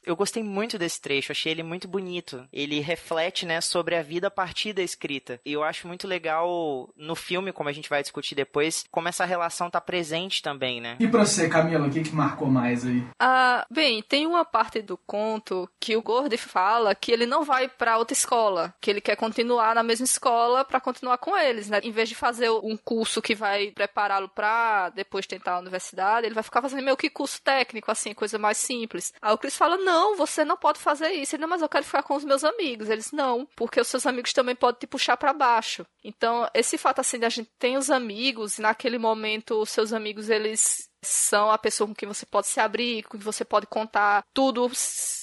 [0.05, 2.47] Eu gostei muito desse trecho, achei ele muito bonito.
[2.53, 5.41] Ele reflete, né, sobre a vida a partir da escrita.
[5.45, 9.25] E eu acho muito legal no filme, como a gente vai discutir depois, como essa
[9.25, 10.97] relação tá presente também, né?
[10.99, 13.05] E pra você, Camila, o que, que marcou mais aí?
[13.19, 17.69] Ah, bem, tem uma parte do conto que o Gord fala que ele não vai
[17.69, 21.81] para outra escola, que ele quer continuar na mesma escola para continuar com eles, né?
[21.83, 26.35] Em vez de fazer um curso que vai prepará-lo para depois tentar a universidade, ele
[26.35, 29.13] vai ficar fazendo meio que curso técnico, assim, coisa mais simples.
[29.21, 31.35] Aí o Chris fala: Não, você não pode fazer isso.
[31.35, 32.89] Ele, não, mas eu quero ficar com os meus amigos.
[32.89, 35.87] Eles, não, porque os seus amigos também podem te puxar para baixo.
[36.05, 40.29] Então, esse fato, assim, a gente tem os amigos, e naquele momento, os seus amigos,
[40.31, 44.23] eles são a pessoa com quem você pode se abrir, com quem você pode contar
[44.35, 44.71] tudo,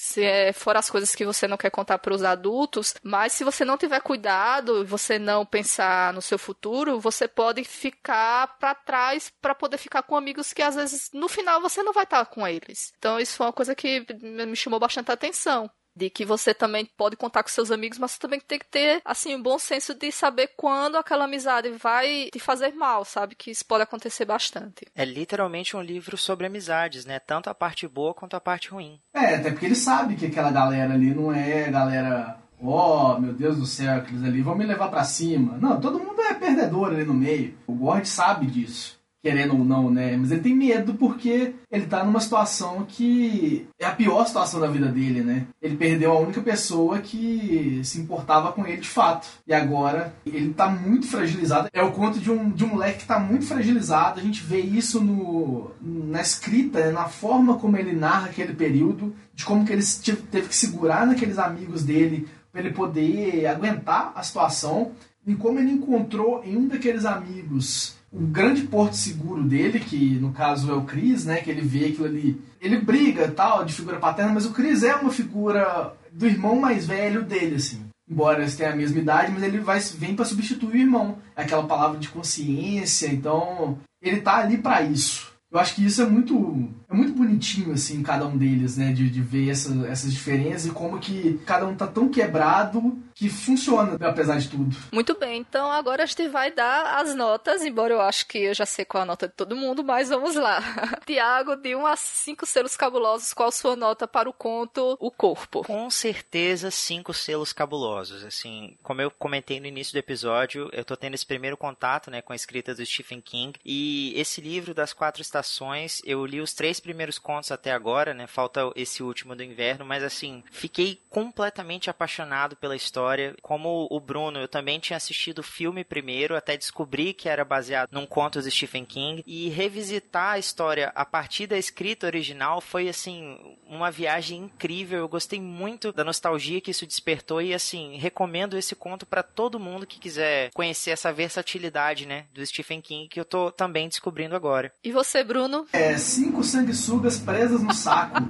[0.08, 3.44] se é, for as coisas que você não quer contar para os adultos, mas se
[3.44, 9.30] você não tiver cuidado, você não pensar no seu futuro, você pode ficar para trás
[9.40, 12.46] para poder ficar com amigos que às vezes no final você não vai estar com
[12.46, 12.92] eles.
[12.98, 17.16] Então isso foi uma coisa que me chamou bastante atenção de que você também pode
[17.16, 20.12] contar com seus amigos, mas você também tem que ter, assim, um bom senso de
[20.12, 23.34] saber quando aquela amizade vai te fazer mal, sabe?
[23.34, 24.86] Que isso pode acontecer bastante.
[24.94, 27.18] É literalmente um livro sobre amizades, né?
[27.18, 29.00] Tanto a parte boa quanto a parte ruim.
[29.12, 33.32] É, até porque ele sabe que aquela galera ali não é galera ó, oh, meu
[33.32, 35.56] Deus do céu, aqueles ali vão me levar para cima.
[35.58, 37.56] Não, todo mundo é perdedor ali no meio.
[37.66, 40.16] O Gord sabe disso querendo ou não, né?
[40.16, 44.68] Mas ele tem medo porque ele tá numa situação que é a pior situação da
[44.68, 45.46] vida dele, né?
[45.60, 49.28] Ele perdeu a única pessoa que se importava com ele de fato.
[49.46, 51.68] E agora ele tá muito fragilizado.
[51.72, 54.20] É o conto de um, de um moleque que tá muito fragilizado.
[54.20, 56.90] A gente vê isso no, na escrita, né?
[56.92, 59.82] na forma como ele narra aquele período, de como que ele
[60.30, 64.92] teve que segurar naqueles amigos dele para ele poder aguentar a situação
[65.26, 70.32] e como ele encontrou em um daqueles amigos o grande porto seguro dele, que no
[70.32, 71.40] caso é o Chris, né?
[71.40, 72.40] Que ele vê aquilo ali.
[72.60, 76.86] Ele briga tal, de figura paterna, mas o Chris é uma figura do irmão mais
[76.86, 77.84] velho dele, assim.
[78.10, 81.18] Embora eles tenham a mesma idade, mas ele vai, vem para substituir o irmão.
[81.36, 85.30] É aquela palavra de consciência, então ele tá ali para isso.
[85.50, 88.92] Eu acho que isso é muito é muito bonitinho, assim, cada um deles, né?
[88.92, 93.28] De, de ver essa, essas diferenças e como que cada um tá tão quebrado que
[93.28, 94.76] funciona, apesar de tudo.
[94.92, 98.54] Muito bem, então agora a gente vai dar as notas, embora eu acho que eu
[98.54, 100.60] já sei qual a nota de todo mundo, mas vamos lá.
[101.04, 105.10] Tiago, de 1 a 5 selos cabulosos, qual a sua nota para o conto O
[105.10, 105.64] Corpo?
[105.64, 108.24] Com certeza, 5 selos cabulosos.
[108.24, 112.22] Assim, como eu comentei no início do episódio, eu tô tendo esse primeiro contato, né,
[112.22, 116.54] com a escrita do Stephen King, e esse livro das quatro estações, eu li os
[116.54, 121.90] três primeiros contos até agora, né, falta esse último do inverno, mas assim, fiquei completamente
[121.90, 123.34] apaixonado pela história história.
[123.42, 127.90] Como o Bruno, eu também tinha assistido o filme primeiro, até descobri que era baseado
[127.92, 129.22] num conto de Stephen King.
[129.26, 134.98] E revisitar a história a partir da escrita original foi, assim, uma viagem incrível.
[134.98, 139.60] Eu gostei muito da nostalgia que isso despertou e, assim, recomendo esse conto para todo
[139.60, 144.34] mundo que quiser conhecer essa versatilidade, né, do Stephen King que eu tô também descobrindo
[144.34, 144.72] agora.
[144.82, 145.66] E você, Bruno?
[145.72, 148.22] É, cinco sanguessugas presas no saco.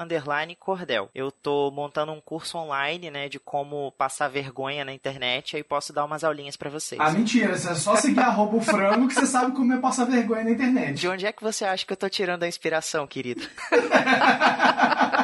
[0.57, 1.07] Cordel.
[1.13, 5.93] Eu tô montando um curso online, né, de como passar vergonha na internet, aí posso
[5.93, 6.99] dar umas aulinhas para vocês.
[6.99, 10.05] Ah, mentira, você é só seguir arroba o frango que você sabe como é passar
[10.05, 10.95] vergonha na internet.
[10.95, 13.47] De onde é que você acha que eu tô tirando a inspiração, querido?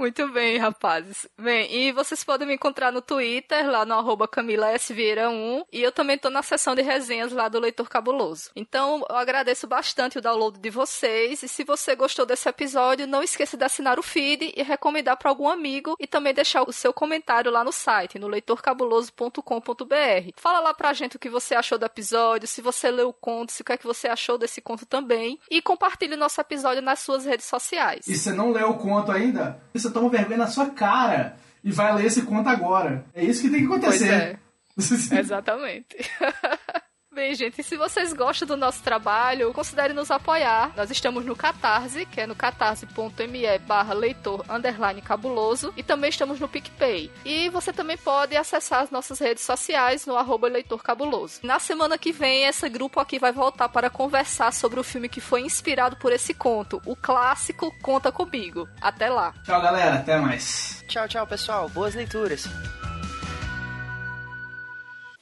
[0.00, 1.28] Muito bem, rapazes.
[1.38, 4.94] Bem, e vocês podem me encontrar no Twitter, lá no arroba Camila S.
[4.94, 8.50] Vieira 1, e eu também estou na seção de resenhas lá do Leitor Cabuloso.
[8.56, 13.22] Então, eu agradeço bastante o download de vocês, e se você gostou desse episódio, não
[13.22, 16.94] esqueça de assinar o feed e recomendar para algum amigo, e também deixar o seu
[16.94, 20.30] comentário lá no site, no leitorcabuloso.com.br.
[20.34, 23.52] Fala lá pra gente o que você achou do episódio, se você leu o conto,
[23.52, 27.00] se o que é que você achou desse conto também, e compartilhe nosso episódio nas
[27.00, 28.08] suas redes sociais.
[28.08, 31.94] E se não leu o conto ainda, isso toma vergonha na sua cara e vai
[31.94, 33.04] ler esse conto agora.
[33.14, 34.38] É isso que tem que acontecer.
[34.74, 35.18] Pois é.
[35.20, 35.96] Exatamente.
[37.20, 40.72] Bem, gente, se vocês gostam do nosso trabalho, considere nos apoiar.
[40.74, 46.40] Nós estamos no Catarse, que é no catarse.me barra leitor underline cabuloso, e também estamos
[46.40, 47.10] no PicPay.
[47.22, 51.40] E você também pode acessar as nossas redes sociais no arroba leitor cabuloso.
[51.42, 55.20] Na semana que vem, esse grupo aqui vai voltar para conversar sobre o filme que
[55.20, 58.66] foi inspirado por esse conto, o clássico Conta Comigo.
[58.80, 59.34] Até lá.
[59.44, 59.96] Tchau, galera.
[59.96, 60.82] Até mais.
[60.88, 61.68] Tchau, tchau, pessoal.
[61.68, 62.48] Boas leituras.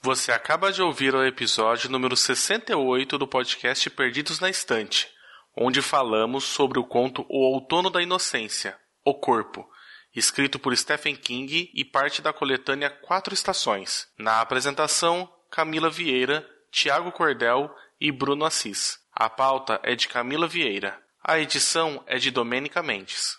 [0.08, 5.06] Você acaba de ouvir o episódio número 68 do podcast Perdidos na Estante,
[5.54, 9.68] onde falamos sobre o conto O Outono da Inocência, O Corpo,
[10.16, 14.08] escrito por Stephen King e parte da coletânea Quatro Estações.
[14.18, 18.98] Na apresentação, Camila Vieira, Tiago Cordel e Bruno Assis.
[19.12, 20.98] A pauta é de Camila Vieira.
[21.22, 23.36] A edição é de Domênica Mendes.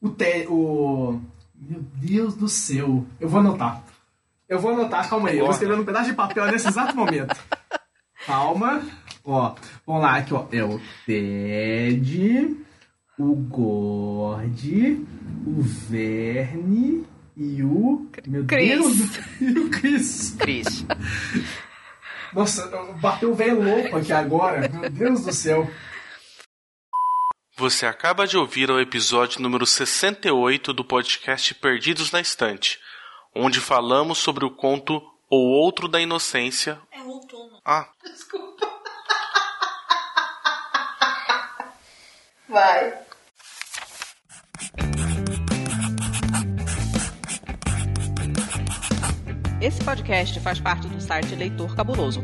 [0.00, 0.46] O, te...
[0.48, 1.20] o...
[1.54, 3.04] Meu Deus do céu.
[3.20, 3.85] Eu vou anotar.
[4.48, 5.38] Eu vou anotar, calma aí.
[5.38, 7.36] Eu vou escrever num pedaço de papel nesse exato momento.
[8.24, 8.82] Calma.
[9.24, 10.46] Ó, vamos lá, aqui, ó.
[10.52, 12.56] É o Ted,
[13.18, 15.04] o Gord,
[15.46, 17.04] o Verne
[17.36, 18.08] e o.
[18.26, 18.68] Meu Chris.
[18.68, 18.96] Deus!
[19.40, 20.36] E o Chris.
[20.38, 20.86] Cris.
[22.32, 22.68] Nossa,
[23.00, 24.68] bateu o velho louco aqui agora.
[24.68, 25.68] Meu Deus do céu.
[27.56, 32.78] Você acaba de ouvir o episódio número 68 do podcast Perdidos na Estante
[33.36, 36.80] onde falamos sobre o conto O Outro da Inocência.
[36.90, 37.60] É outono.
[37.64, 37.88] Ah.
[38.02, 38.66] Desculpa.
[42.48, 42.98] Vai.
[49.60, 52.22] Esse podcast faz parte do site Leitor Cabuloso.